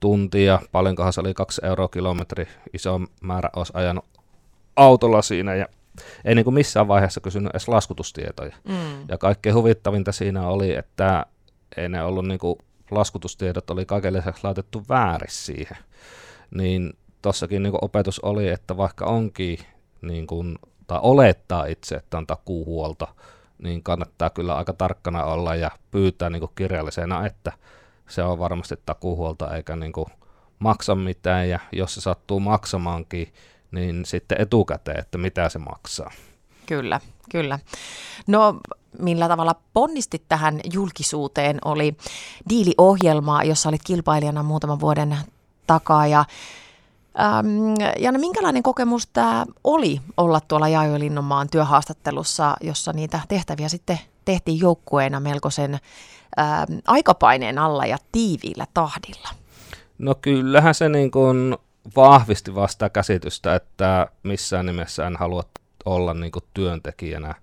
tunti 0.00 0.44
ja 0.44 0.60
paljonkohan 0.72 1.12
se 1.12 1.20
oli 1.20 1.34
2 1.34 1.60
euroa 1.64 1.88
kilometri, 1.88 2.48
iso 2.72 3.00
määrä 3.20 3.50
olisi 3.56 3.72
ajanut 3.76 4.04
autolla 4.76 5.22
siinä. 5.22 5.54
Ja 5.54 5.66
ei 6.24 6.34
niin 6.34 6.44
kuin 6.44 6.54
missään 6.54 6.88
vaiheessa 6.88 7.20
kysynyt 7.20 7.50
edes 7.50 7.68
laskutustietoja. 7.68 8.56
Mm. 8.68 9.08
Ja 9.08 9.18
kaikkein 9.18 9.54
huvittavinta 9.54 10.12
siinä 10.12 10.48
oli, 10.48 10.74
että 10.74 11.26
ei 11.76 11.88
ne 11.88 12.02
ollut 12.02 12.26
niin 12.26 12.38
kuin, 12.38 12.58
laskutustiedot 12.90 13.70
oli 13.70 13.86
kaiken 13.86 14.12
lisäksi 14.12 14.44
laitettu 14.44 14.82
väärin 14.88 15.30
siihen. 15.30 15.76
Niin 16.54 16.92
tossakin 17.22 17.62
niin 17.62 17.74
opetus 17.82 18.20
oli, 18.20 18.48
että 18.48 18.76
vaikka 18.76 19.04
onkin 19.04 19.58
niin 20.02 20.26
kuin, 20.26 20.58
tai 20.86 20.98
olettaa 21.02 21.66
itse, 21.66 21.94
että 21.94 22.18
on 22.18 22.26
takuuhuolto, 22.26 23.08
niin 23.58 23.82
kannattaa 23.82 24.30
kyllä 24.30 24.56
aika 24.56 24.72
tarkkana 24.72 25.24
olla 25.24 25.54
ja 25.54 25.70
pyytää 25.90 26.30
niin 26.30 26.48
kirjallisena, 26.54 27.26
että 27.26 27.52
se 28.08 28.22
on 28.22 28.38
varmasti 28.38 28.74
takuuhuolto 28.86 29.50
eikä 29.50 29.76
niin 29.76 29.92
maksa 30.58 30.94
mitään 30.94 31.48
ja 31.48 31.58
jos 31.72 31.94
se 31.94 32.00
sattuu 32.00 32.40
maksamaankin, 32.40 33.32
niin 33.70 34.04
sitten 34.04 34.40
etukäteen, 34.40 34.98
että 34.98 35.18
mitä 35.18 35.48
se 35.48 35.58
maksaa. 35.58 36.10
Kyllä, 36.66 37.00
kyllä. 37.30 37.58
No 38.26 38.60
millä 38.98 39.28
tavalla 39.28 39.54
ponnistit 39.72 40.22
tähän 40.28 40.60
julkisuuteen 40.72 41.58
oli 41.64 41.96
diiliohjelma, 42.48 43.44
jossa 43.44 43.68
olit 43.68 43.84
kilpailijana 43.84 44.42
muutaman 44.42 44.80
vuoden 44.80 45.16
takaa 45.66 46.06
ja 46.06 46.24
Ähm, 47.20 47.74
Janne, 47.98 48.20
minkälainen 48.20 48.62
kokemus 48.62 49.06
tämä 49.06 49.46
oli 49.64 50.00
olla 50.16 50.40
tuolla 50.40 50.68
Jaajo 50.68 50.98
Linnonmaan 50.98 51.48
työhaastattelussa, 51.50 52.56
jossa 52.60 52.92
niitä 52.92 53.20
tehtäviä 53.28 53.68
sitten 53.68 53.98
tehtiin 54.24 54.60
joukkueena 54.60 55.20
melkoisen 55.20 55.78
ähm, 56.38 56.78
aikapaineen 56.86 57.58
alla 57.58 57.86
ja 57.86 57.96
tiiviillä 58.12 58.66
tahdilla? 58.74 59.28
No 59.98 60.14
kyllähän 60.14 60.74
se 60.74 60.88
niin 60.88 61.10
kuin 61.10 61.56
vahvisti 61.96 62.54
vasta 62.54 62.90
käsitystä, 62.90 63.54
että 63.54 64.08
missään 64.22 64.66
nimessä 64.66 65.06
en 65.06 65.16
halua 65.16 65.42
olla 65.86 66.14
niin 66.14 66.32
kuin 66.32 66.44
työntekijänä 66.54 67.34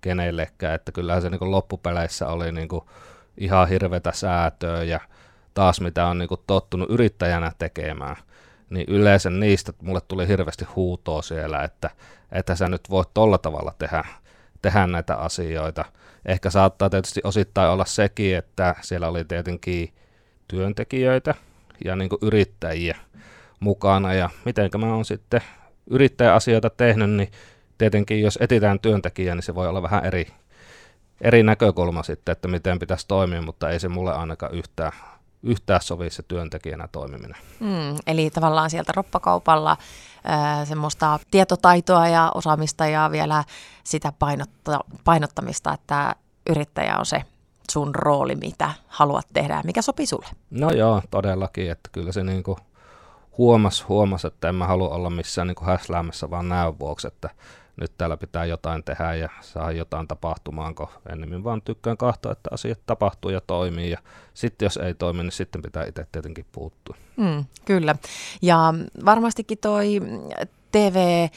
kenellekään, 0.00 0.74
että 0.74 0.92
kyllähän 0.92 1.22
se 1.22 1.30
niin 1.30 1.38
kuin 1.38 1.50
loppupeleissä 1.50 2.28
oli 2.28 2.52
niin 2.52 2.68
kuin 2.68 2.84
ihan 3.38 3.68
hirvetä 3.68 4.12
säätöä 4.12 4.82
ja 4.82 5.00
taas 5.54 5.80
mitä 5.80 6.06
on 6.06 6.18
niin 6.18 6.28
kuin 6.28 6.40
tottunut 6.46 6.90
yrittäjänä 6.90 7.52
tekemään, 7.58 8.16
niin 8.70 8.86
yleensä 8.88 9.30
niistä 9.30 9.72
mulle 9.82 10.00
tuli 10.08 10.28
hirveästi 10.28 10.64
huutoa 10.64 11.22
siellä, 11.22 11.62
että, 11.64 11.90
että 12.32 12.54
sä 12.54 12.68
nyt 12.68 12.90
voit 12.90 13.08
tolla 13.14 13.38
tavalla 13.38 13.74
tehdä, 13.78 14.04
tehdä 14.62 14.86
näitä 14.86 15.16
asioita. 15.16 15.84
Ehkä 16.26 16.50
saattaa 16.50 16.90
tietysti 16.90 17.20
osittain 17.24 17.70
olla 17.70 17.84
sekin, 17.84 18.36
että 18.36 18.74
siellä 18.80 19.08
oli 19.08 19.24
tietenkin 19.24 19.92
työntekijöitä 20.48 21.34
ja 21.84 21.96
niin 21.96 22.08
kuin 22.08 22.18
yrittäjiä, 22.22 22.96
mukana 23.60 24.14
ja 24.14 24.30
miten 24.44 24.70
mä 24.78 24.94
oon 24.94 25.04
sitten 25.04 25.40
yrittäjäasioita 25.90 26.70
tehnyt, 26.70 27.10
niin 27.10 27.30
tietenkin 27.78 28.22
jos 28.22 28.38
etitään 28.40 28.80
työntekijää, 28.80 29.34
niin 29.34 29.42
se 29.42 29.54
voi 29.54 29.68
olla 29.68 29.82
vähän 29.82 30.04
eri, 30.04 30.26
eri 31.20 31.42
näkökulma 31.42 32.02
sitten, 32.02 32.32
että 32.32 32.48
miten 32.48 32.78
pitäisi 32.78 33.08
toimia, 33.08 33.42
mutta 33.42 33.70
ei 33.70 33.80
se 33.80 33.88
mulle 33.88 34.14
ainakaan 34.14 34.54
yhtään, 34.54 34.92
yhtään 35.42 35.80
sovi 35.80 36.10
se 36.10 36.22
työntekijänä 36.22 36.88
toimiminen. 36.92 37.36
Mm, 37.60 37.96
eli 38.06 38.30
tavallaan 38.30 38.70
sieltä 38.70 38.92
roppakaupalla 38.96 39.76
ää, 40.24 40.64
semmoista 40.64 41.18
tietotaitoa 41.30 42.08
ja 42.08 42.32
osaamista 42.34 42.86
ja 42.86 43.08
vielä 43.12 43.44
sitä 43.84 44.12
painotta, 44.18 44.80
painottamista, 45.04 45.72
että 45.72 46.14
yrittäjä 46.50 46.96
on 46.98 47.06
se 47.06 47.22
sun 47.72 47.94
rooli, 47.94 48.36
mitä 48.36 48.70
haluat 48.86 49.26
tehdä 49.32 49.54
ja 49.54 49.62
mikä 49.64 49.82
sopii 49.82 50.06
sulle. 50.06 50.26
No 50.50 50.70
joo, 50.70 51.02
todellakin, 51.10 51.70
että 51.70 51.88
kyllä 51.92 52.12
se 52.12 52.24
niin 52.24 52.42
kuin 52.42 52.58
huomas, 53.38 53.88
huomas, 53.88 54.24
että 54.24 54.48
en 54.48 54.54
mä 54.54 54.66
halua 54.66 54.88
olla 54.88 55.10
missään 55.10 55.48
niin 55.48 55.66
häsläämässä 55.66 56.30
vaan 56.30 56.48
näön 56.48 56.78
vuoksi, 56.78 57.06
että 57.06 57.30
nyt 57.80 57.92
täällä 57.98 58.16
pitää 58.16 58.44
jotain 58.44 58.84
tehdä 58.84 59.14
ja 59.14 59.28
saa 59.40 59.72
jotain 59.72 60.08
tapahtumaan, 60.08 60.74
kun 60.74 60.88
ennemmin 61.12 61.44
vaan 61.44 61.62
tykkään 61.62 61.96
kahtoa, 61.96 62.32
että 62.32 62.50
asiat 62.52 62.78
tapahtuu 62.86 63.30
ja 63.30 63.40
toimii. 63.46 63.90
Ja 63.90 63.98
sitten 64.34 64.66
jos 64.66 64.76
ei 64.76 64.94
toimi, 64.94 65.22
niin 65.22 65.32
sitten 65.32 65.62
pitää 65.62 65.84
itse 65.86 66.06
tietenkin 66.12 66.46
puuttua. 66.52 66.96
Mm, 67.16 67.44
kyllä. 67.64 67.94
Ja 68.42 68.74
varmastikin 69.04 69.58
toi 69.58 70.00
TV 70.72 71.28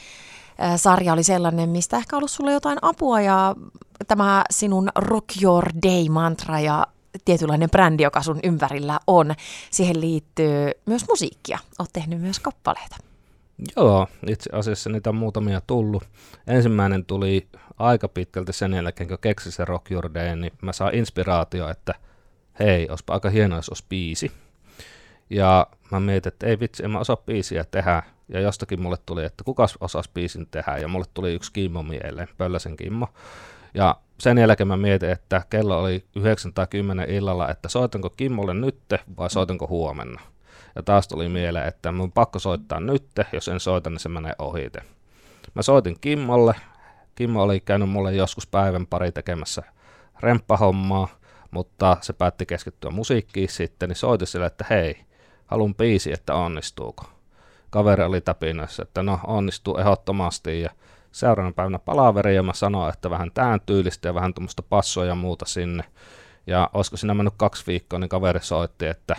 sarja 0.76 1.12
oli 1.12 1.22
sellainen, 1.22 1.68
mistä 1.68 1.96
ehkä 1.96 2.16
ollut 2.16 2.30
sulle 2.30 2.52
jotain 2.52 2.78
apua 2.82 3.20
ja 3.20 3.54
tämä 4.06 4.44
sinun 4.50 4.88
Rock 4.96 5.42
Your 5.42 5.64
Day-mantra 5.82 6.60
ja 6.60 6.86
tietynlainen 7.24 7.70
brändi, 7.70 8.02
joka 8.02 8.22
sun 8.22 8.40
ympärillä 8.42 9.00
on. 9.06 9.34
Siihen 9.70 10.00
liittyy 10.00 10.70
myös 10.86 11.08
musiikkia. 11.08 11.58
Oot 11.78 11.90
tehnyt 11.92 12.20
myös 12.20 12.40
kappaleita. 12.40 13.09
Joo, 13.76 14.08
itse 14.26 14.50
asiassa 14.52 14.90
niitä 14.90 15.10
on 15.10 15.16
muutamia 15.16 15.60
tullut. 15.66 16.04
Ensimmäinen 16.46 17.04
tuli 17.04 17.48
aika 17.78 18.08
pitkälti 18.08 18.52
sen 18.52 18.72
jälkeen, 18.72 19.08
kun 19.08 19.18
keksin 19.20 19.52
se 19.52 19.64
Rock 19.64 19.90
Your 19.90 20.14
Day, 20.14 20.36
niin 20.36 20.52
mä 20.62 20.72
saan 20.72 20.94
inspiraatio, 20.94 21.68
että 21.68 21.94
hei, 22.58 22.88
olisipa 22.88 23.14
aika 23.14 23.30
hienoa, 23.30 23.58
jos 23.58 23.68
olisi 23.68 23.84
biisi. 23.88 24.32
Ja 25.30 25.66
mä 25.90 26.00
mietin, 26.00 26.32
että 26.32 26.46
ei 26.46 26.60
vitsi, 26.60 26.84
en 26.84 26.90
mä 26.90 26.98
osaa 26.98 27.16
biisiä 27.16 27.64
tehdä. 27.64 28.02
Ja 28.28 28.40
jostakin 28.40 28.82
mulle 28.82 28.96
tuli, 29.06 29.24
että 29.24 29.44
kuka 29.44 29.66
osaisi 29.80 30.10
biisin 30.14 30.46
tehdä. 30.50 30.76
Ja 30.76 30.88
mulle 30.88 31.06
tuli 31.14 31.34
yksi 31.34 31.52
Kimmo 31.52 31.82
mieleen, 31.82 32.28
Pölläsen 32.38 32.76
Kimmo. 32.76 33.08
Ja 33.74 33.96
sen 34.18 34.38
jälkeen 34.38 34.68
mä 34.68 34.76
mietin, 34.76 35.10
että 35.10 35.42
kello 35.50 35.80
oli 35.80 36.04
9 36.16 36.52
tai 36.52 36.66
10 36.70 37.10
illalla, 37.10 37.50
että 37.50 37.68
soitanko 37.68 38.10
Kimmolle 38.10 38.54
nytte 38.54 39.00
vai 39.16 39.30
soitanko 39.30 39.66
huomenna. 39.66 40.20
Ja 40.74 40.82
taas 40.82 41.08
tuli 41.08 41.28
mieleen, 41.28 41.68
että 41.68 41.92
mun 41.92 42.12
pakko 42.12 42.38
soittaa 42.38 42.80
nytte, 42.80 43.26
jos 43.32 43.48
en 43.48 43.60
soita, 43.60 43.90
niin 43.90 44.00
se 44.00 44.08
menee 44.08 44.34
ohite. 44.38 44.82
Mä 45.54 45.62
soitin 45.62 45.96
Kimmolle. 46.00 46.54
Kimmo 47.14 47.42
oli 47.42 47.60
käynyt 47.60 47.90
mulle 47.90 48.12
joskus 48.12 48.46
päivän 48.46 48.86
pari 48.86 49.12
tekemässä 49.12 49.62
remppahommaa, 50.20 51.08
mutta 51.50 51.96
se 52.00 52.12
päätti 52.12 52.46
keskittyä 52.46 52.90
musiikkiin 52.90 53.48
sitten, 53.48 53.88
niin 53.88 53.96
soitin 53.96 54.26
sille, 54.26 54.46
että 54.46 54.64
hei, 54.70 55.04
halun 55.46 55.74
biisi, 55.74 56.12
että 56.12 56.34
onnistuuko. 56.34 57.04
Kaveri 57.70 58.04
oli 58.04 58.20
täpinössä, 58.20 58.82
että 58.82 59.02
no 59.02 59.20
onnistuu 59.26 59.76
ehdottomasti 59.76 60.60
ja 60.60 60.70
seuraavana 61.12 61.54
päivänä 61.54 61.78
palaveri 61.78 62.34
ja 62.34 62.42
mä 62.42 62.52
sanoin, 62.52 62.92
että 62.92 63.10
vähän 63.10 63.30
tämän 63.34 63.60
tyylistä 63.66 64.08
ja 64.08 64.14
vähän 64.14 64.34
tuommoista 64.34 64.62
passoa 64.62 65.04
ja 65.04 65.14
muuta 65.14 65.46
sinne. 65.46 65.84
Ja 66.46 66.70
olisiko 66.72 66.96
siinä 66.96 67.14
mennyt 67.14 67.34
kaksi 67.36 67.66
viikkoa, 67.66 67.98
niin 67.98 68.08
kaveri 68.08 68.40
soitti, 68.40 68.86
että 68.86 69.16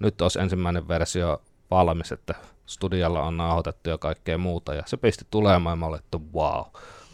nyt 0.00 0.20
olisi 0.20 0.40
ensimmäinen 0.40 0.88
versio 0.88 1.42
valmis, 1.70 2.12
että 2.12 2.34
studiolla 2.66 3.22
on 3.22 3.36
nauhoitettu 3.36 3.90
ja 3.90 3.98
kaikkea 3.98 4.38
muuta. 4.38 4.74
Ja 4.74 4.82
se 4.86 4.96
pisti 4.96 5.24
tulemaan 5.30 5.72
ja 5.72 5.76
mä 5.76 5.86
olin, 5.86 5.98
että 5.98 6.18
wow, 6.34 6.64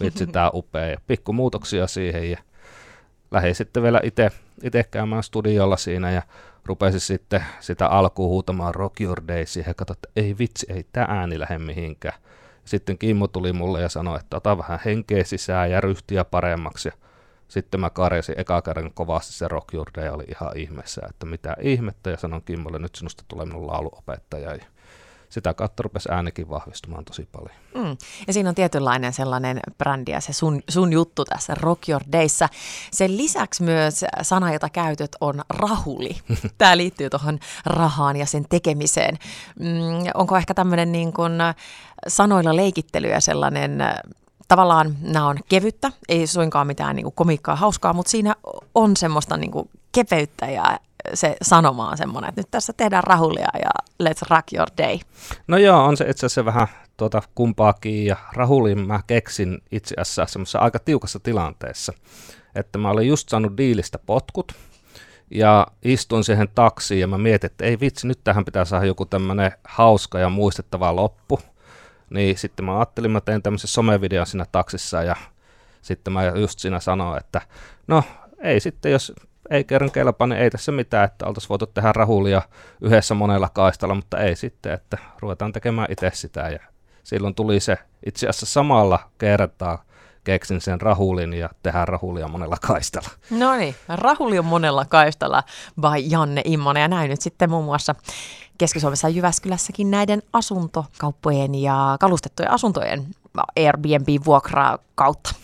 vitsi 0.00 0.26
tää 0.26 0.50
upea. 0.54 0.86
Ja 0.86 1.00
pikku 1.06 1.32
muutoksia 1.32 1.86
siihen 1.86 2.30
ja 2.30 2.38
lähdin 3.30 3.54
sitten 3.54 3.82
vielä 3.82 4.00
itse 4.62 4.84
käymään 4.90 5.22
studiolla 5.22 5.76
siinä 5.76 6.10
ja 6.10 6.22
rupesin 6.64 7.00
sitten 7.00 7.44
sitä 7.60 7.86
alkuun 7.86 8.28
huutamaan 8.28 8.74
Rock 8.74 9.00
Your 9.00 9.22
Day 9.28 9.46
siihen, 9.46 9.74
katsoin, 9.74 9.96
että 9.96 10.08
ei 10.16 10.36
vitsi, 10.38 10.66
ei 10.68 10.86
tämä 10.92 11.06
ääni 11.08 11.38
lähde 11.38 11.58
mihinkään. 11.58 12.20
Sitten 12.64 12.98
Kimmo 12.98 13.28
tuli 13.28 13.52
mulle 13.52 13.82
ja 13.82 13.88
sanoi, 13.88 14.18
että 14.20 14.36
ota 14.36 14.58
vähän 14.58 14.80
henkeä 14.84 15.24
sisään 15.24 15.70
ja 15.70 15.80
ryhtiä 15.80 16.24
paremmaksi. 16.24 16.88
Ja 16.88 16.94
sitten 17.48 17.80
mä 17.80 17.90
karjasin 17.90 18.40
eka 18.40 18.62
kerran 18.62 18.92
kovasti 18.94 19.32
se 19.32 19.48
Rock 19.48 19.74
Your 19.74 19.90
Day 19.94 20.08
oli 20.08 20.24
ihan 20.28 20.56
ihmeessä, 20.56 21.02
että 21.10 21.26
mitä 21.26 21.56
ihmettä. 21.60 22.10
Ja 22.10 22.16
sanon 22.16 22.42
Kimmolle, 22.42 22.78
nyt 22.78 22.94
sinusta 22.94 23.24
tulee 23.28 23.46
minun 23.46 23.66
lauluopettaja. 23.66 24.54
Ja 24.54 24.64
sitä 25.28 25.54
kautta 25.54 25.82
rupesi 25.82 26.08
äänikin 26.12 26.48
vahvistumaan 26.48 27.04
tosi 27.04 27.28
paljon. 27.32 27.56
Mm. 27.74 27.96
Ja 28.26 28.32
siinä 28.32 28.48
on 28.48 28.54
tietynlainen 28.54 29.12
sellainen 29.12 29.60
brändi 29.78 30.10
ja 30.10 30.20
se 30.20 30.32
sun, 30.32 30.62
sun 30.68 30.92
juttu 30.92 31.24
tässä 31.24 31.54
Rock 31.54 31.88
Your 31.88 32.02
Dayssä. 32.12 32.48
Sen 32.92 33.16
lisäksi 33.16 33.62
myös 33.62 34.04
sana, 34.22 34.52
jota 34.52 34.68
käytöt, 34.68 35.16
on 35.20 35.40
rahuli. 35.48 36.16
Tämä 36.58 36.76
liittyy 36.76 37.10
tuohon 37.10 37.38
rahaan 37.66 38.16
ja 38.16 38.26
sen 38.26 38.46
tekemiseen. 38.48 39.18
Mm, 39.60 40.10
onko 40.14 40.36
ehkä 40.36 40.54
tämmöinen 40.54 40.92
niin 40.92 41.12
kuin 41.12 41.32
sanoilla 42.08 42.56
leikittely 42.56 43.08
ja 43.08 43.20
sellainen 43.20 43.78
tavallaan 44.48 44.96
nämä 45.00 45.28
on 45.28 45.38
kevyttä, 45.48 45.92
ei 46.08 46.26
suinkaan 46.26 46.66
mitään 46.66 46.96
niin 46.96 47.04
kuin 47.04 47.14
komikkaa 47.14 47.56
hauskaa, 47.56 47.92
mutta 47.92 48.10
siinä 48.10 48.34
on 48.74 48.96
semmoista 48.96 49.36
niin 49.36 49.50
kuin 49.50 49.70
kepeyttä 49.92 50.46
ja 50.46 50.78
se 51.14 51.36
sanoma 51.42 51.90
on 51.90 51.96
semmoinen, 51.96 52.28
että 52.28 52.40
nyt 52.40 52.50
tässä 52.50 52.72
tehdään 52.72 53.04
rahulia 53.04 53.48
ja 53.54 53.70
let's 54.02 54.26
rock 54.30 54.52
your 54.52 54.68
day. 54.78 54.98
No 55.46 55.56
joo, 55.56 55.84
on 55.84 55.96
se 55.96 56.10
itse 56.10 56.26
asiassa 56.26 56.44
vähän 56.44 56.68
tuota 56.96 57.22
kumpaakin 57.34 58.06
ja 58.06 58.16
rahulin 58.32 58.86
mä 58.86 59.00
keksin 59.06 59.58
itse 59.72 59.94
asiassa 59.98 60.26
semmoisessa 60.26 60.58
aika 60.58 60.78
tiukassa 60.78 61.20
tilanteessa, 61.20 61.92
että 62.54 62.78
mä 62.78 62.90
olin 62.90 63.08
just 63.08 63.28
saanut 63.28 63.56
diilistä 63.56 63.98
potkut 63.98 64.52
ja 65.30 65.66
istuin 65.84 66.24
siihen 66.24 66.48
taksiin 66.54 67.00
ja 67.00 67.06
mä 67.06 67.18
mietin, 67.18 67.50
että 67.50 67.64
ei 67.64 67.80
vitsi, 67.80 68.06
nyt 68.06 68.20
tähän 68.24 68.44
pitää 68.44 68.64
saada 68.64 68.86
joku 68.86 69.06
tämmöinen 69.06 69.52
hauska 69.64 70.18
ja 70.18 70.28
muistettava 70.28 70.96
loppu. 70.96 71.40
Niin 72.10 72.38
sitten 72.38 72.64
mä 72.64 72.76
ajattelin, 72.78 73.10
mä 73.10 73.20
tein 73.20 73.42
tämmöisen 73.42 73.68
somevideon 73.68 74.26
siinä 74.26 74.46
taksissa 74.52 75.02
ja 75.02 75.16
sitten 75.82 76.12
mä 76.12 76.24
just 76.24 76.58
siinä 76.58 76.80
sanoin, 76.80 77.18
että 77.18 77.40
no 77.86 78.02
ei 78.42 78.60
sitten, 78.60 78.92
jos 78.92 79.12
ei 79.50 79.64
kerran 79.64 79.90
kelpaa, 79.90 80.26
niin 80.26 80.40
ei 80.40 80.50
tässä 80.50 80.72
mitään, 80.72 81.04
että 81.04 81.26
oltaisiin 81.26 81.48
voitu 81.48 81.66
tehdä 81.66 81.92
rahulia 81.92 82.42
yhdessä 82.80 83.14
monella 83.14 83.48
kaistalla, 83.48 83.94
mutta 83.94 84.18
ei 84.18 84.36
sitten, 84.36 84.72
että 84.72 84.98
ruvetaan 85.20 85.52
tekemään 85.52 85.88
itse 85.90 86.10
sitä. 86.14 86.40
Ja 86.40 86.58
silloin 87.04 87.34
tuli 87.34 87.60
se 87.60 87.78
itse 88.06 88.28
asiassa 88.28 88.46
samalla 88.46 88.98
kertaa 89.18 89.84
keksin 90.24 90.60
sen 90.60 90.80
rahulin 90.80 91.34
ja 91.34 91.48
tehdään 91.62 91.88
rahulia 91.88 92.28
monella 92.28 92.56
kaistalla. 92.60 93.08
No 93.30 93.56
niin, 93.56 93.74
rahuli 93.88 94.38
on 94.38 94.44
monella 94.44 94.84
kaistalla 94.84 95.42
by 95.80 95.98
Janne 96.08 96.42
Immonen 96.44 96.80
ja 96.80 96.88
näin 96.88 97.10
nyt 97.10 97.20
sitten 97.20 97.50
muun 97.50 97.64
muassa 97.64 97.94
Keski-Suomessa 98.58 99.08
Jyväskylässäkin 99.08 99.90
näiden 99.90 100.22
asuntokauppojen 100.32 101.54
ja 101.54 101.96
kalustettujen 102.00 102.52
asuntojen 102.52 103.06
Airbnb-vuokraa 103.56 104.78
kautta 104.94 105.34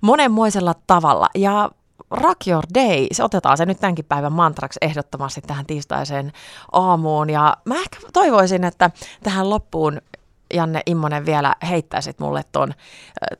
monenmoisella 0.00 0.74
tavalla. 0.86 1.28
Ja 1.34 1.70
Rock 2.10 2.46
Your 2.46 2.64
Day, 2.74 3.06
se 3.12 3.24
otetaan 3.24 3.56
se 3.56 3.66
nyt 3.66 3.80
tämänkin 3.80 4.04
päivän 4.04 4.32
mantraksi 4.32 4.78
ehdottomasti 4.82 5.40
tähän 5.40 5.66
tiistaiseen 5.66 6.32
aamuun. 6.72 7.30
Ja 7.30 7.56
mä 7.64 7.74
ehkä 7.74 7.98
toivoisin, 8.12 8.64
että 8.64 8.90
tähän 9.22 9.50
loppuun 9.50 10.00
Janne 10.54 10.80
Immonen 10.86 11.26
vielä 11.26 11.54
heittäisit 11.68 12.18
mulle 12.18 12.44
ton, 12.52 12.74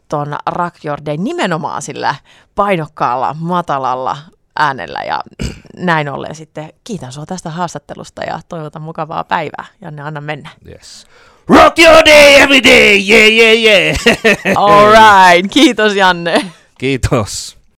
ton 0.09 0.37
Rock 0.47 0.85
Your 0.85 0.99
Day 1.07 1.17
nimenomaan 1.17 1.83
sillä 1.83 2.15
painokkaalla, 2.55 3.37
matalalla 3.39 4.17
äänellä 4.57 5.05
ja 5.07 5.21
näin 5.77 6.09
ollen 6.09 6.35
sitten 6.35 6.73
kiitän 6.85 7.13
sinua 7.13 7.27
tästä 7.27 7.51
haastattelusta 7.51 8.23
ja 8.25 8.41
toivotan 8.49 8.83
mukavaa 8.83 9.25
päivää. 9.25 9.65
Janne, 9.81 10.03
anna 10.03 10.21
mennä. 10.21 10.51
Yes. 10.69 11.07
Rock 11.49 11.79
your 11.79 12.05
day 12.07 12.35
every 12.35 12.63
day, 12.63 12.99
yeah, 13.11 13.31
yeah, 13.31 13.59
yeah. 13.59 13.97
All 14.57 14.91
right, 14.91 15.53
kiitos 15.53 15.95
Janne. 15.95 16.53
Kiitos. 16.79 17.62